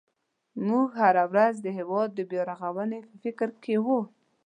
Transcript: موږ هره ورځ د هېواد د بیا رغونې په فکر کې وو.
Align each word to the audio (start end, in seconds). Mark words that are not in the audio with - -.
موږ 0.67 0.87
هره 1.01 1.25
ورځ 1.31 1.55
د 1.61 1.67
هېواد 1.77 2.09
د 2.13 2.19
بیا 2.29 2.41
رغونې 2.49 2.99
په 3.09 3.15
فکر 3.23 3.47
کې 3.63 3.75
وو. 3.85 3.99